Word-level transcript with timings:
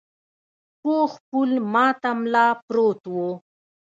پوخ 0.81 1.11
پل 1.29 1.51
ماته 1.73 2.11
ملا 2.21 2.47
پروت 2.65 3.01
و. 3.13 3.15